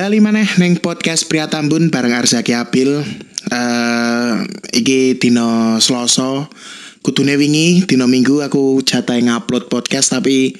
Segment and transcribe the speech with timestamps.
[0.00, 3.04] Bali maneh neng podcast Pria Tambun bareng Arzaki Abil.
[3.52, 4.32] Eh
[4.72, 6.48] iki dino Selasa.
[7.04, 10.56] Kudune wingi dino Minggu aku jatah ngupload podcast tapi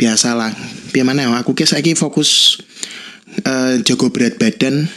[0.00, 0.56] biasalah.
[0.88, 2.64] Piye maneh aku ki saiki fokus
[3.44, 4.88] eh jaga berat badan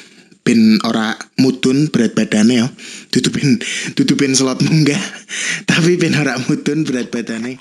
[0.48, 2.68] ben ora mudun berat badannya ya.
[3.12, 3.60] Tutupin
[3.91, 5.04] tutupin slot munggah
[5.70, 7.60] tapi ben ora mudun berat badannya.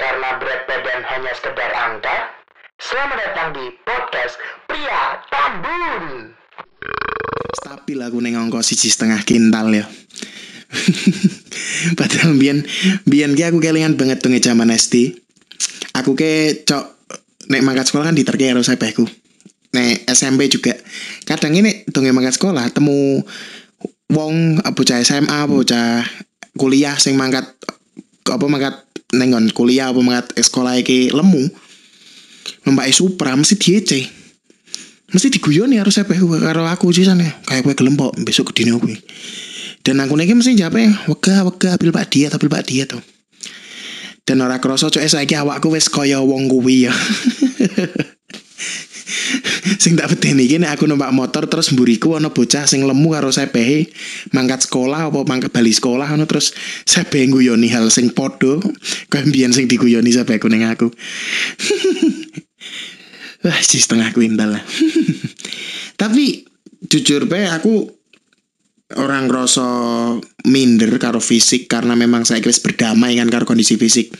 [0.00, 2.29] Karena berat badan hanya sekedar angka,
[2.80, 6.32] selamat datang di podcast Pria Tambun.
[7.52, 9.84] stabil aku neng angka siji setengah kintal ya.
[12.00, 12.64] Padahal biyen
[13.04, 15.12] biyen ki aku kelingan banget tuh zaman SD
[15.92, 17.12] aku ke cok
[17.52, 19.04] nek mangkat sekolah kan diterke karo sepehku
[19.76, 20.72] nek SMP juga.
[21.28, 23.20] Kadang ini tuh mangkat sekolah temu
[24.08, 26.00] wong bocah SMA bocah
[26.56, 27.44] kuliah sing mangkat
[28.24, 31.68] apa mangkat nengon kuliah apa mangkat sekolah iki lemu
[32.66, 34.00] numpak Supra mesti diece.
[35.10, 38.78] Mesti diguyoni harus saya karo aku sih sana kayak gue gelem kok besok ke dino
[38.78, 38.94] gue
[39.82, 43.02] dan aku niki mesti jawab wega wega pil pak dia tapi pak dia tuh
[44.28, 46.94] dan ora kroso cok saiki awakku wis kaya wong kuwi ya.
[49.82, 53.32] Sing tak beteni iki nek aku numpak motor terus mburiku ana bocah sing lemu karo
[53.32, 53.90] sepehe
[54.30, 56.52] mangkat sekolah apa mangkat bali sekolah ngono terus
[56.84, 58.60] sepehe guyoni hal sing padha
[59.10, 60.92] kaya mbiyen sing diguyoni sepeheku ning aku
[63.40, 64.64] Wah, si setengah kuintal lah.
[66.00, 66.44] Tapi
[66.84, 67.88] jujur be aku
[68.98, 69.66] orang ngerasa
[70.50, 74.10] minder karo fisik karena memang saya kira berdamai kan karo kondisi fisik.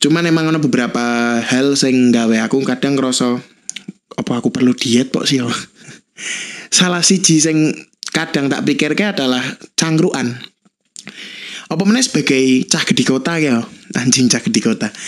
[0.00, 3.36] Cuman emang ada beberapa hal sing gawe aku kadang ngerasa
[4.16, 5.44] apa aku perlu diet kok sih.
[6.76, 7.76] Salah siji sing
[8.08, 9.44] kadang tak pikirke adalah
[9.76, 10.40] cangkruan.
[11.70, 13.62] Apa meneh sebagai cah gede kota ya,
[13.94, 14.88] anjing cah gede kota.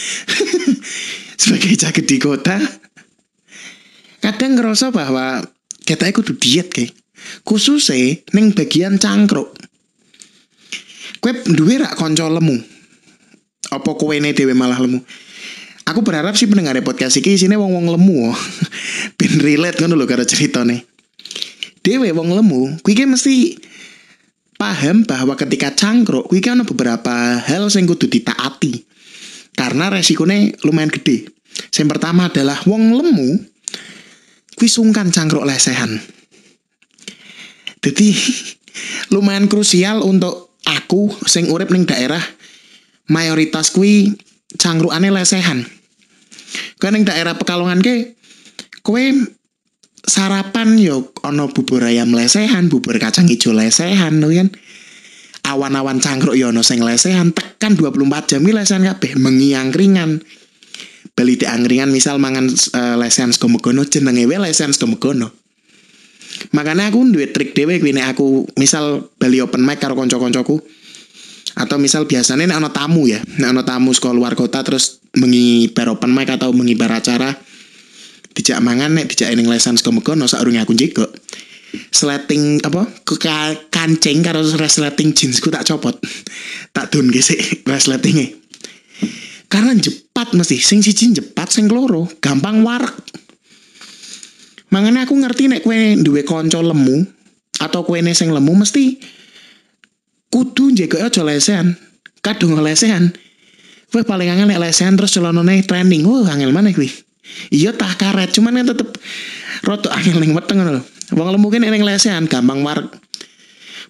[1.43, 2.57] sebagai cah gede kota.
[4.23, 5.43] Kadang ngerasa bahwa
[5.83, 6.95] kita kudu diet kayak
[7.43, 9.51] khususnya neng bagian cangkruk.
[11.19, 12.63] Kue duwe rak konco lemu?
[13.75, 15.03] Apa kue ini dewe malah lemu?
[15.83, 18.39] Aku berharap sih pendengar podcast iki sini wong wong lemu oh.
[19.19, 20.79] ben relate kan dulu karo cerita nih
[21.83, 23.59] dewe wong lemu kue mesti
[24.55, 28.87] paham bahwa ketika cangkruk kue kan beberapa hal sing kudu ditaati
[29.57, 31.29] karena resikonya lumayan gede.
[31.73, 33.31] Yang pertama adalah wong lemu
[34.57, 36.01] kuwi sungkan cangkruk lesehan.
[37.83, 38.15] Jadi
[39.15, 42.23] lumayan krusial untuk aku sing urip ning daerah
[43.11, 44.17] mayoritas kuwi
[44.57, 45.67] cangkrukane lesehan.
[46.79, 48.17] Kowe ning daerah Pekalongan ke
[48.85, 49.03] kowe
[50.03, 54.49] sarapan yo ono bubur ayam lesehan, bubur kacang hijau lesehan lho kan
[55.43, 60.23] awan-awan cangkruk ya ono sing lesehan tekan 24 jam iki lesehan kabeh mengi angkringan
[61.13, 64.97] bali di angkringan misal mangan uh, lesehan sego megono jenenge wae lesehan sego
[66.51, 70.63] makanya aku duwe trik dhewe kuwi nek aku misal bali open mic karo kanca-kancaku
[71.53, 75.93] atau misal biasanya nek ono tamu ya nek tamu sekolah luar kota terus mengi bar
[75.93, 77.37] open mic atau mengi bar acara
[78.33, 81.05] dijak mangan nek dijak ning lesehan sego megono aku njego
[81.93, 82.89] sleting apa?
[83.05, 83.17] Ke
[83.73, 85.97] kancing karo resleting jeansku tak copot.
[86.73, 88.33] Tak dun gesek resletingnya
[89.53, 92.97] karena jepat mesti sing siji jepat sing loro gampang warak.
[94.73, 97.05] Makanya aku ngerti nek kue duwe konco lemu
[97.61, 98.97] atau kue sing lemu mesti
[100.33, 101.77] kudu jaga aja lesehan.
[102.25, 103.13] Kadung lesehan.
[103.93, 106.89] Kue paling angel nek lesehan terus celonone trending wah angel mana kue
[107.53, 108.89] iya tak karet cuman kan tetep
[109.65, 112.89] roto angel ning weteng lho Wong lemu kan ning lesehan gampang war.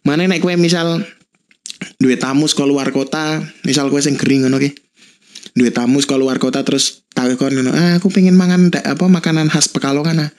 [0.03, 1.07] Mana nek kue misal
[2.03, 4.75] duwe tamu sekolah luar kota, misal kue sing gering ngono ki.
[5.55, 9.71] Duwe tamu sekolah luar kota terus takon ngono, "Ah, aku pengen mangan apa makanan khas
[9.71, 10.31] Pekalongan ah."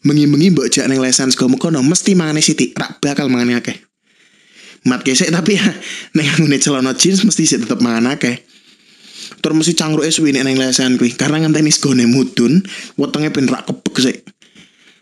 [0.00, 3.76] Mengi-mengi mbok jak ning lesehan sego kono mesti mangane sithik, rak bakal mangane akeh.
[4.88, 5.64] Mat gesek tapi ya
[6.16, 8.44] nek ngene celana jeans mesti sih tetep mangan akeh.
[9.40, 12.64] Terus mesti cangkruke suwi nek ning lesehan kuwi karena ngenteni segone mudun,
[12.96, 14.18] wetenge ben rak kepek sik.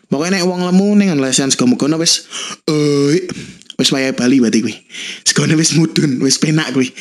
[0.09, 2.25] Pokoknya nek wong lemu ning lesehan sego megono wis
[2.65, 3.29] eh
[3.77, 4.73] wis wayahe Bali berarti kuwi.
[5.21, 6.89] Segone wis mudun, wis penak kuwi.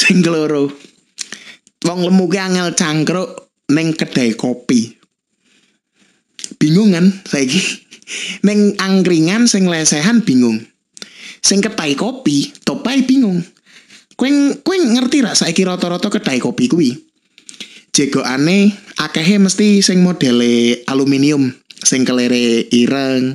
[0.00, 0.72] Sing keloro.
[1.84, 4.96] Wong lemu ki angel cangkruk ning kedai kopi.
[6.56, 7.60] Bingung kan saiki?
[8.84, 10.56] Angkringan sing lesehan bingung.
[11.44, 13.44] Sing kedai kopi topai bingung.
[14.16, 14.28] Kowe
[14.64, 17.09] kowe ngerti ra saiki rata-rata kedai kopi kuwi?
[17.90, 21.50] Jegokane akehe mesti sing modele aluminium
[21.82, 23.34] sing kelere ireng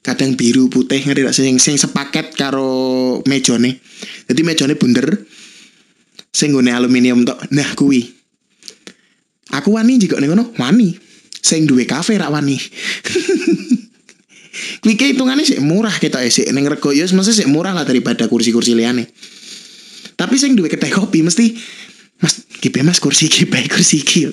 [0.00, 3.80] kadang biru putih ngerti gak sing sing sepaket karo mejone
[4.28, 5.28] jadi mejone bunder
[6.30, 7.50] Sing nggone aluminium tok.
[7.50, 8.06] Nah kuwi.
[9.50, 10.94] Aku wani juga ning ngono, wani.
[11.42, 12.54] Sing duwe kafe rak wani.
[14.80, 18.30] Kuwi ki hitungane sik murah kita sik ning rego ya mesti sik murah lah daripada
[18.30, 19.10] kursi-kursi liane.
[20.14, 21.56] Tapi sing duwe kedai kopi mesti
[22.20, 24.28] Mas, kipe mas kursi iki kursi iki.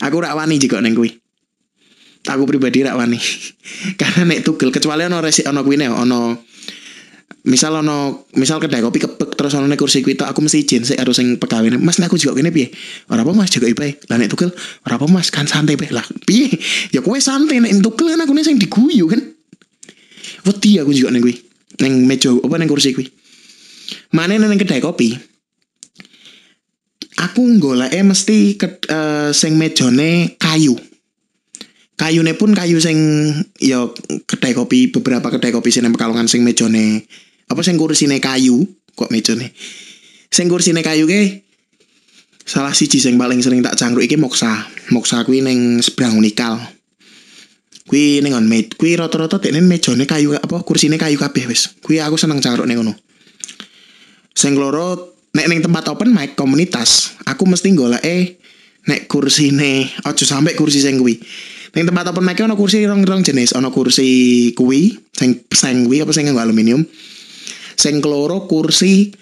[0.00, 1.10] Aku rak wani ning kuwi.
[2.28, 3.16] Aku pribadi rak wani.
[4.00, 6.44] Karena nek tugel kecuali ono resik ono kuwi ono
[7.40, 11.16] misal ono misal kedai kopi kepek terus ono kursi kuwi aku mesti izin sik karo
[11.16, 12.68] sing pegawai Mas nek aku juga kene piye?
[13.08, 13.96] Ora apa Mas juga ibae.
[14.12, 14.52] Lah nek tugel
[14.84, 15.88] ora apa Mas kan santai bae.
[15.88, 16.52] Lah piye?
[16.92, 19.20] Ya kowe santai nek tugel kan aku nek sing diguyu kan.
[20.44, 21.36] Wedi aku juga ning kuwi.
[21.80, 23.08] Ning meja apa ning kursi kuwi.
[24.12, 25.16] Mane ning kedai kopi.
[27.20, 30.72] Aku goleke mesti ke, uh, sing mejane kayu.
[32.00, 32.96] Kayune pun kayu sing
[33.60, 33.84] ya
[34.24, 37.04] kedai kopi beberapa kedai kopi sing Pekalongan sing mejane
[37.44, 38.64] apa sing kursine kayu
[38.96, 39.52] kok mejane.
[40.32, 41.44] Sing kursine kayu ke
[42.48, 44.64] salah siji sing paling sering tak cangkruk iki Moksa.
[44.88, 46.56] Moksa kuwi ning seberang Unikal.
[47.84, 51.76] Kuwi ning on med, kuwi rata-rata teknen mejane kayu apa kursine kayu kabeh wis.
[51.84, 52.96] Kuwi aku seneng cangkruk ning ngono.
[54.32, 58.40] Sing loro nek ning tempat open mic komunitas, aku mesti goleke
[58.90, 61.20] nek kursine aja sampe kursi sing kuwi.
[61.70, 66.10] Ning tempat open mic ono kursi rong-rong jenis, ono kursi kuwi sing seng kuwi apa
[66.10, 66.82] sing nganggo aluminium.
[67.78, 69.14] Sing keloro kursi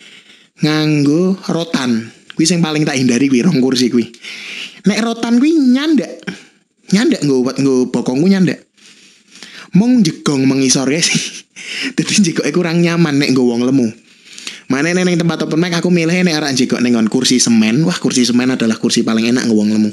[0.65, 2.09] nganggo rotan.
[2.33, 4.09] Kuwi sing paling tak hindari kuwi rong kursi kuwi.
[4.89, 6.25] Nek rotan kuwi nyandak.
[6.89, 8.65] Nyandak nggo buat nggo bokongku nyandak.
[9.77, 11.21] Mong jegong mengisor ya sih.
[12.01, 14.08] Dadi jegoke kurang nyaman nek nggo wong lemu.
[14.69, 17.89] Mana neng tempat open mic aku milih nek arek jekok ning kursi semen.
[17.89, 19.91] Wah, kursi semen adalah kursi paling enak nggo wong lemu.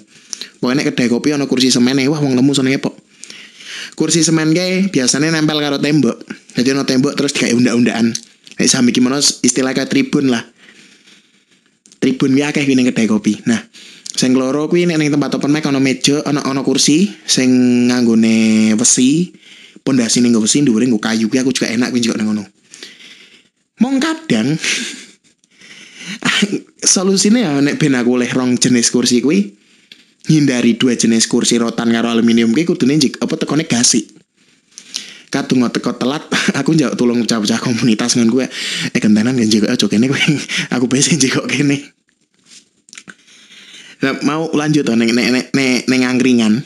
[0.59, 2.91] Pokoknya kedai kopi ono kursi semen wah wong lemu senenge pok.
[3.95, 6.19] Kursi semen kae biasanya nempel karo tembok.
[6.59, 8.11] Jadi ono tembok terus kayak unda-undaan.
[8.59, 10.43] Nek sami gimana istilah kayak tribun lah.
[12.03, 13.47] Tribun ya kayak gini kedai kopi.
[13.47, 13.63] Nah,
[14.11, 17.47] sing loro kuwi nek ning tempat open mic ono meja, ono ono kursi sing
[17.87, 19.31] nganggone besi.
[19.79, 22.43] Pondasi ning besi dhuwure nggo kayu kuwi aku juga enak kuwi juga ngono.
[23.75, 24.55] Mong kadang
[26.95, 29.51] solusinya ya nek ben aku oleh rong jenis kursi kuwi
[30.31, 34.07] hindari dua jenis kursi rotan karo aluminium kuwi kudune jik apa tekone gasi.
[35.27, 36.23] Kadung teko telat
[36.59, 38.47] aku njak tulung cah-cah komunitas ngan gue
[38.95, 40.07] eh kentenan kan jiko aja kene
[40.75, 41.91] aku bese jiko kene.
[43.99, 46.63] Nah, mau lanjut ning nek nek nek ning angkringan.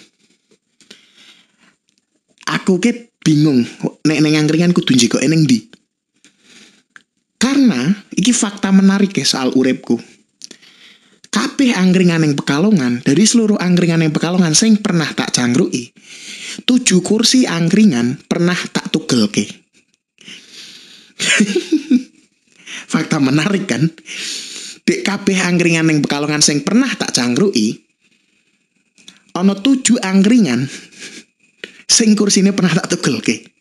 [2.50, 3.66] Aku ke bingung
[4.06, 5.69] nek ning angkringan kudu jiko ning ndi.
[7.40, 9.96] Karena iki fakta menarik ya soal uripku.
[11.30, 15.96] Kabeh angkringan yang Pekalongan dari seluruh angkringan yang Pekalongan sing pernah tak cangkrui.
[16.68, 19.48] Tujuh kursi angkringan pernah tak tugel ke.
[22.92, 23.88] fakta menarik kan?
[24.84, 27.88] Di kabeh angkringan yang Pekalongan sing pernah tak cangkrui.
[29.38, 30.66] Ono tujuh angkringan
[31.96, 33.59] sing kursine pernah tak tugel ke.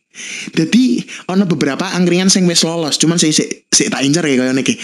[0.52, 3.34] Jadi ono beberapa angkringan sing wis lolos, cuman sik
[3.70, 4.74] sik tak incer ya kaya niki.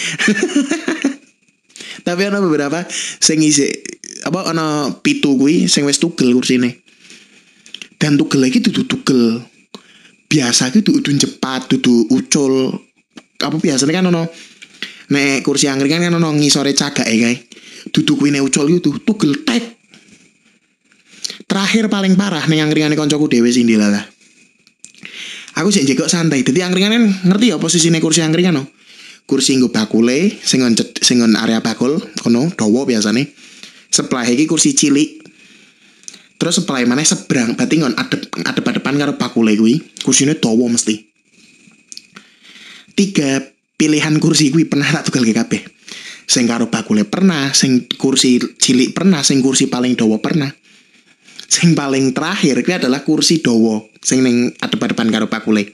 [2.06, 2.84] Tapi ono beberapa
[3.18, 3.66] sing isi
[4.28, 6.84] apa ono pitu kuwi sing wis tugel kursine.
[7.98, 9.40] Dan tugel lagi dudu tugel
[10.28, 12.70] biasa ki dudu cepat, dudu ucul.
[13.40, 14.22] Apa biasanya kan ono
[15.10, 17.42] nek kursi angkringan kan ono ngisore cagak ya guys.
[17.90, 19.82] Dudu kuwi nek ucul gitu tugel tek.
[21.48, 24.13] Terakhir paling parah ning angkringan koncoku dhewe sing dilalah
[25.64, 26.44] aku sih jekok santai.
[26.44, 28.68] Jadi angkringan kan ngerti ya posisinya kursi angkringan no?
[29.24, 30.60] Kursi nggo bakule sing
[31.00, 33.32] sing area bakul kono dawa biasane.
[33.88, 35.24] Sebelah iki kursi cilik.
[36.36, 41.08] Terus sebelah mana seberang berarti ngon adep adep adepan karo bakule kuwi kursine dawa mesti.
[42.92, 43.40] Tiga
[43.80, 45.64] pilihan kursi kuwi pernah tak tugal kabeh.
[46.28, 50.52] Sing karo bakule pernah sing kursi cilik pernah sing kursi paling dawa pernah
[51.48, 55.72] sing paling terakhir kuwi adalah kursi dawa sing ning adep-adepan karo pakule.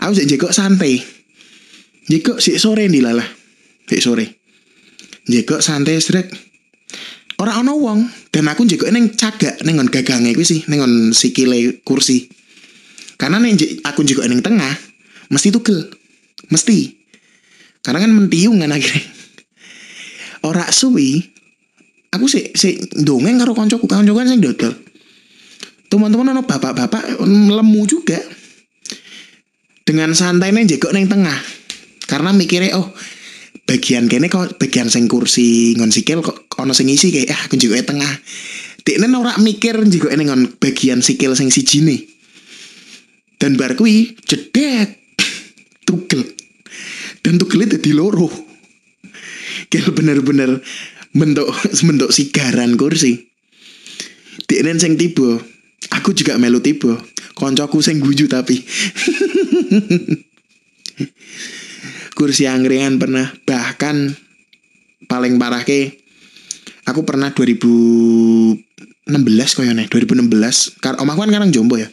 [0.00, 1.00] Aku sik jekok santai.
[2.08, 3.26] Jekok sik sore ndilalah.
[3.88, 4.26] Sik sore.
[5.26, 6.28] Jekok santai srek.
[7.36, 11.12] Ora ana wong dan aku jekok ning cagak ning ngon gagange kuwi sih ning ngon
[11.12, 12.28] sikile kursi.
[13.20, 14.72] Karena ning aku jekok ning tengah
[15.28, 15.88] mesti tugel.
[16.48, 16.96] Mesti.
[17.84, 19.04] Karena kan mentiung kan akhirnya.
[20.46, 21.35] Ora suwi
[22.16, 24.72] aku sih si dongeng karo koncoku koncoku kan sing dodol.
[25.86, 28.18] Teman-teman ono bapak-bapak lemu juga.
[29.86, 31.38] Dengan santai nih jekok neng tengah.
[32.10, 32.90] Karena mikirnya oh
[33.66, 37.54] bagian kene kok bagian sing kursi ngon sikil kok ono sing isi kayak ah aku
[37.54, 38.10] juga tengah.
[38.82, 42.16] Tiknen ora mikir juga ini ngon bagian sikil sing si jini
[43.36, 45.06] dan bar kui jedek
[45.84, 46.24] tugel.
[47.20, 48.30] Dan tugel itu di loro.
[49.66, 50.62] Kayak bener-bener
[51.16, 51.48] bentuk
[51.82, 53.32] bentuk sigaran kursi.
[54.46, 55.40] Denen sing tiba.
[55.96, 57.00] Aku juga melu tiba.
[57.32, 58.60] Koncoku sing guju tapi.
[62.16, 64.16] kursi angkringan pernah bahkan
[65.04, 66.00] paling parah ke
[66.88, 68.56] aku pernah 2016
[69.52, 71.92] koyo nih 2016 kar omahku kan sekarang jombo ya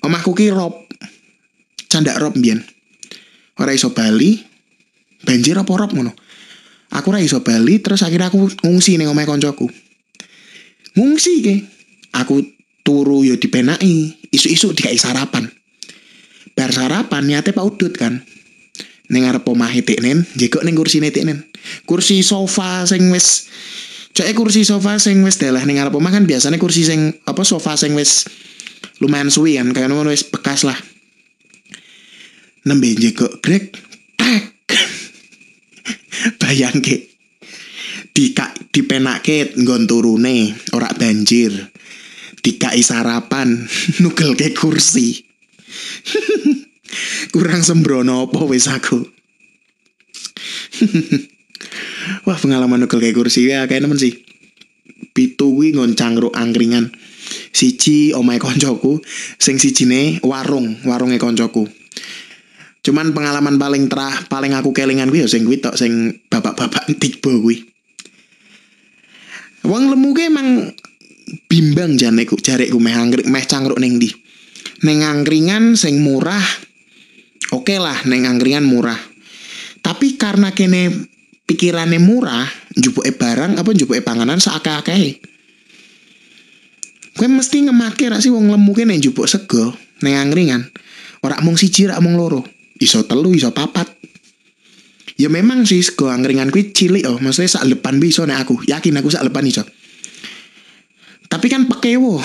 [0.00, 0.72] omahku ki rob
[1.92, 2.64] candak rob mbiyen
[3.60, 4.40] ora iso bali
[5.28, 6.16] banjir apa rob ngono
[6.90, 9.70] aku ora iso bali terus akhirnya aku ngungsi ning omahe koncoku.
[10.98, 11.54] Ngungsi ke
[12.14, 12.42] aku
[12.82, 14.18] turu yo dipenaki.
[14.30, 15.50] Isu-isu dikai sarapan.
[16.54, 18.22] Bar sarapan niate Pak Udut kan.
[19.10, 21.10] Ning arep omahe teknen jekok ning kursine
[21.82, 23.50] kursi sofa sing wis
[24.10, 27.78] Cek kursi sofa sing wis dalah ning arep omah kan biasanya kursi sing apa sofa
[27.78, 28.26] sing wis
[28.98, 30.74] lumayan suwi kan kayak ngono wis bekas lah.
[32.66, 33.78] Nembe jekok grek
[34.18, 34.59] tak.
[36.38, 37.10] Bayangke
[38.10, 41.52] dika dipenake nggon turune ora banjir.
[42.40, 43.68] Dikai sarapan
[44.02, 45.20] nugel ke kursi.
[47.32, 48.98] Kurang sembrono apa wis aku.
[52.26, 54.24] Wah pengalaman nugel kayak kursi ya kayak nemen sih.
[55.12, 56.92] Pitu kuwi ngon cangkruk angkringan.
[57.50, 58.98] Siji omahe koncoku,
[59.38, 61.68] sing sijine warung, warunge koncoku.
[62.80, 67.32] Cuman pengalaman paling terah, paling aku kelingan kuwi ya sing kuwi tok sing bapak-bapak tiba
[67.36, 67.68] kuwi.
[69.68, 70.48] Wong lemu ki emang
[71.44, 74.08] bimbang janeku jarekku meh angkrik meh cangkruk ning ndi.
[74.80, 76.44] Ning angkringan sing murah.
[77.52, 78.96] Oke lah ning angkringan murah.
[79.84, 80.88] Tapi karena kene
[81.44, 85.20] pikirannya murah, jupuke barang apa jupuke panganan seakeh-akeh.
[87.20, 90.64] Kowe mesti ngemake ra sih wong lemu kene njupuk sego ning angkringan.
[91.20, 92.59] Ora mung siji, ora mung loro.
[92.80, 93.86] Iso telu, iso papat.
[95.20, 98.64] Ya memang sih sego angkringan kuwi cilik oh, maksudnya sak lepan bisa nek aku.
[98.64, 99.68] Yakin aku sak lepan iso.
[101.28, 102.16] Tapi kan pekewo.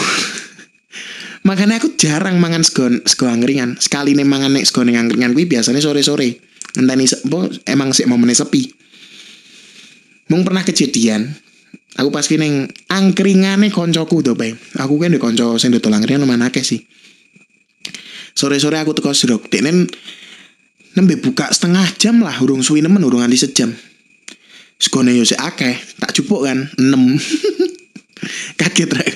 [1.47, 3.75] Makanya aku jarang mangan sego sego angkringan.
[3.83, 6.39] Sekali nih mangan nek sego ning angkringan kuwi biasanya sore-sore.
[6.79, 7.03] Enteni
[7.67, 8.63] emang sih momennya sepi.
[10.31, 11.45] Mung pernah kejadian
[11.95, 14.51] Aku pas kini angkringane koncoku tuh bay.
[14.83, 16.83] Aku kan di konco sing dodol angkringan lumayan akeh sih.
[18.35, 19.47] Sore-sore aku teko sirok.
[19.47, 19.87] Denen
[20.95, 23.71] nembe buka setengah jam lah, urung suwi nemen urung anti sejam.
[24.75, 26.83] Sekone yo sik akeh, tak jupuk kan 6.
[28.59, 29.15] Kaget rek.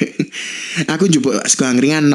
[0.87, 2.11] Aku jupuk sego angkringan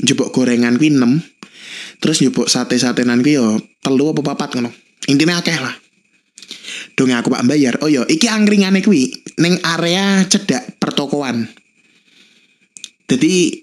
[0.00, 0.06] 6.
[0.08, 2.00] Jupuk gorengan kuwi 6.
[2.00, 4.70] Terus jupuk sate-satenan kuwi yo telu apa papat ngono.
[5.08, 5.76] Intinya akeh lah
[6.98, 11.46] dong aku pak bayar oh yo iki angkringane kuwi ning area cedak pertokoan
[13.08, 13.54] jadi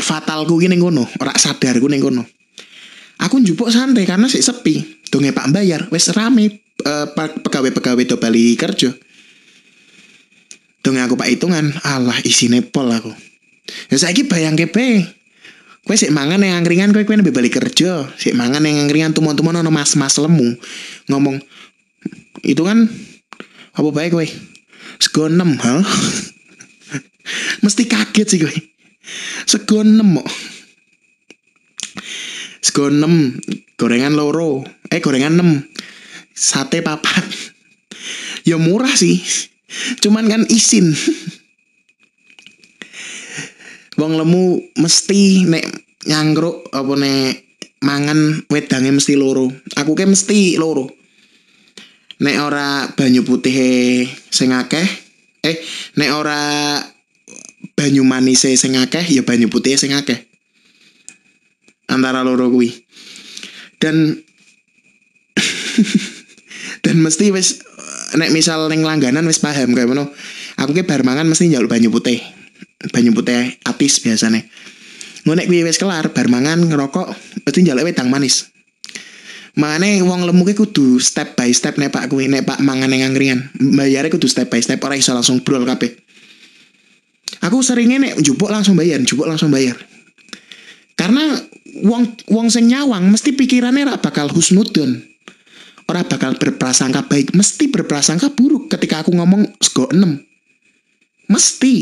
[0.00, 2.24] fatalku gini ngono ora sadarku ning kono
[3.20, 5.04] aku njupuk santai karena sih sepi.
[5.10, 8.94] Dong pak bayar wes rame uh, pegawai-pegawai do bali kerja.
[10.80, 13.12] Dong aku pak hitungan Allah isine pol aku.
[13.92, 15.18] Ya saiki bayang kepe.
[15.80, 18.04] Kue sik mangan yang angkringan kue kue lebih balik kerja.
[18.16, 20.56] Sik mangan yang angkringan tumon-tumon ono mas-mas lemu.
[21.08, 21.40] Ngomong
[22.44, 22.88] itu kan
[23.76, 24.28] apa baik gue
[25.00, 25.56] sego enam
[27.64, 28.54] mesti kaget sih gue
[29.48, 30.28] sego enam kok
[32.60, 33.40] sego enam
[33.76, 34.64] gorengan loro.
[34.92, 35.64] Eh gorengan enam
[36.36, 37.24] sate papat.
[38.40, 39.20] Ya murah sih.
[40.00, 40.96] Cuman kan isin.
[44.00, 45.68] Wong lemu mesti nek
[46.08, 47.44] nyangkruk apa nek
[47.84, 49.52] mangan wedangnya mesti loro.
[49.76, 50.88] Aku kayak mesti loro.
[52.24, 54.88] Nek ora banyu putih sing akeh
[55.40, 55.56] eh
[55.96, 56.40] nek ora
[57.76, 59.96] banyu manis sing akeh ya banyu putih sing
[61.90, 62.70] antara loro kuwi
[63.82, 64.22] dan
[66.86, 67.60] dan mesti wis
[68.14, 70.08] nek misal ning langganan wis paham kayak ngono
[70.56, 72.22] aku ki bar mangan mesti njaluk banyu putih
[72.94, 74.46] banyu putih atis biasanya
[75.26, 77.10] ngonek kuwi wis kelar bar mangan ngerokok
[77.44, 78.50] mesti njaluk wedang manis
[79.58, 83.02] Mane wong lemu ki kudu step by step nek Pak kuwi nek Pak mangan ning
[83.02, 83.50] angkringan.
[83.74, 85.90] Bayare kudu step by step ora iso langsung brol kabeh.
[87.42, 89.74] Aku seringnya nek njupuk langsung bayar, njupuk langsung bayar.
[91.00, 91.32] Karena
[91.80, 95.00] wong wong sing nyawang mesti pikirannya ora bakal husnudon.
[95.88, 99.96] Ora bakal berprasangka baik, mesti berprasangka buruk ketika aku ngomong sego 6.
[101.32, 101.74] Mesti.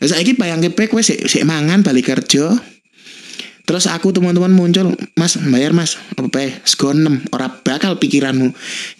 [0.00, 2.56] Saiki bayangke kowe sik sik mangan balik kerja,
[3.68, 6.56] Terus aku teman-teman muncul, Mas, bayar Mas, apa pe?
[6.64, 7.28] Sego 6.
[7.36, 8.48] Ora bakal pikiranmu.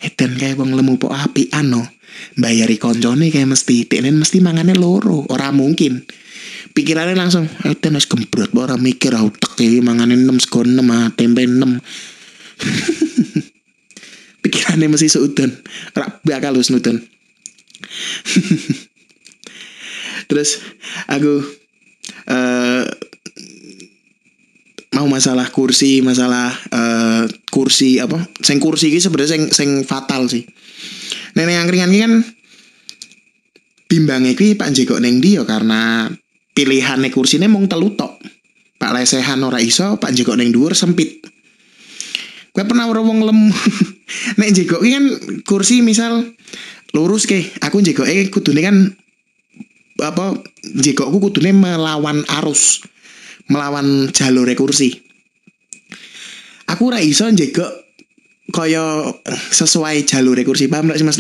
[0.04, 1.88] Edan kayak wong lemu po api ano.
[2.36, 6.04] Bayari koncone kayak mesti, tenen mesti mangane loro, ora mungkin.
[6.74, 11.46] Pikirannya langsung, edan wis gembrot, ora mikir utek iki mangane 6 sego 6 ah, tempe
[11.46, 11.78] 6.
[14.42, 15.50] pikirannya mesti seudon
[15.94, 16.98] rak bakal lu nudon.
[20.28, 20.60] Terus
[21.08, 21.42] aku
[22.28, 22.84] eh
[24.96, 28.26] mau masalah kursi masalah eh kursi apa?
[28.40, 30.46] Sing kursi ini sebenarnya sing sing fatal sih.
[31.36, 32.12] Nenek angkringan ini kan
[33.88, 36.10] bimbangnya iki Pak Jeko neng dia karena
[36.58, 38.18] pilihannya kursinya mung telu tok
[38.78, 41.18] Pak lesehan ora iso Pak Jeko neng dhuwur sempit.
[42.54, 43.50] Gue pernah wong lemu?
[44.38, 45.04] Nek Jeko iki kan
[45.42, 46.30] kursi misal
[46.94, 48.76] lurus ke aku Jeko eh kudune kan
[49.98, 50.38] apa
[50.78, 52.86] aku kudune melawan arus
[53.50, 54.94] melawan jalur kursi.
[56.70, 57.66] Aku ora iso Jeko
[58.54, 59.10] kaya
[59.50, 61.18] sesuai jalur kursi paham gak sih Mas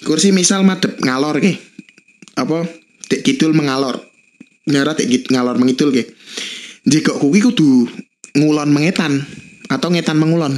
[0.00, 1.60] kursi misal madep ngalor ke
[2.40, 2.79] apa
[3.10, 3.98] dek kidul mengalor.
[4.70, 6.06] Nyara dek kid- ngalor mengidul ke
[6.86, 7.90] jika kuwi kudu
[8.38, 9.20] ngulon mengetan
[9.68, 10.56] atau ngetan mengulon.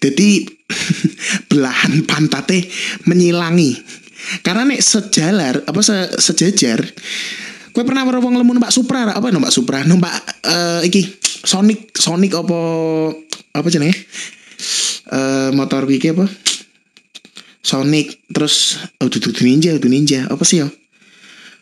[0.00, 0.46] Jadi
[1.50, 2.70] belahan pantate
[3.04, 3.76] menyilangi.
[4.46, 6.84] Karena nek sejalar apa se, sejajar
[7.70, 9.12] Kue pernah weruh wong lemu numpak Supra ra?
[9.14, 9.86] apa numpak Supra?
[9.86, 10.10] Numpak
[10.42, 12.58] eh iki Sonic Sonic apa
[13.54, 13.94] apa jenenge?
[15.10, 16.26] Eh motor iki apa?
[17.62, 20.68] Sonic terus oh dudu ninja dudu ninja apa sih ya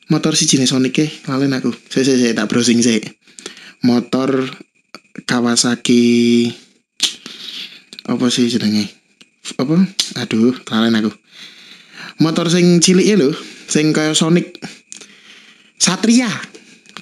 [0.08, 1.72] motor si jenis Sonic ke lalen aku.
[1.92, 3.00] Saya saya saya tak browsing sih
[3.84, 4.42] motor
[5.28, 6.46] Kawasaki
[8.08, 8.88] apa sih jenenge?
[9.60, 9.76] Apa?
[10.24, 11.10] Aduh lalen aku.
[12.24, 13.34] Motor sing cilik ya lho
[13.68, 14.56] sing kaya Sonic.
[15.78, 16.30] Satria.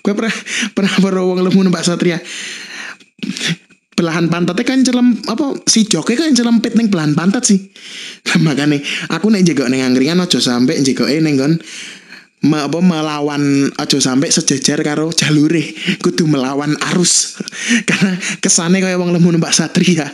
[0.04, 0.34] Gue pernah
[0.74, 2.18] pernah baru wong lemu Satria.
[3.96, 7.72] Belahan pantatnya kan celem apa si joke kan celempit neng belahan pantat sih.
[8.44, 11.54] Makanya aku nek jaga neng angkringan aja sampai jaga eh neng gon
[12.46, 17.42] me, apa melawan aja sampai sejajar karo jalure kudu melawan arus.
[17.88, 20.06] Karena kesannya kayak wong lemu numpak satria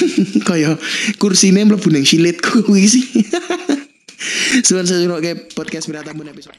[0.48, 0.78] kaya
[1.18, 3.06] kursine mlebu ning silit kuwi sih.
[4.62, 4.86] Suwun
[5.18, 6.56] kayak podcast Biratamun episode.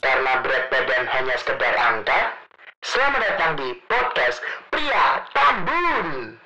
[0.00, 2.20] Karena berat badan hanya sekedar angka,
[2.84, 6.43] selamat datang di podcast Pria Tambun.